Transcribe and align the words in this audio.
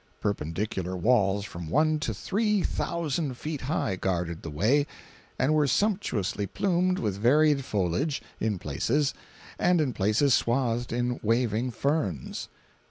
Perpendicular 0.19 0.97
walls 0.97 1.45
from 1.45 1.69
one 1.69 1.99
to 1.99 2.11
three 2.11 2.63
thousand 2.63 3.37
feet 3.37 3.61
high 3.61 3.95
guarded 3.97 4.41
the 4.41 4.49
way, 4.49 4.87
and 5.37 5.53
were 5.53 5.67
sumptuously 5.67 6.47
plumed 6.47 6.97
with 6.97 7.19
varied 7.19 7.63
foliage, 7.63 8.19
in 8.39 8.57
places, 8.57 9.13
and 9.59 9.79
in 9.79 9.93
places 9.93 10.33
swathed 10.33 10.91
in 10.91 11.19
waving 11.21 11.69
ferns. 11.69 12.49